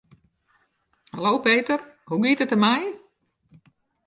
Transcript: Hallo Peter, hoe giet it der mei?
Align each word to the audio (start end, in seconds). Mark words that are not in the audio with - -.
Hallo 1.13 1.33
Peter, 1.49 1.79
hoe 2.09 2.21
giet 2.25 2.43
it 2.47 2.51
der 2.55 2.61
mei? 2.65 2.85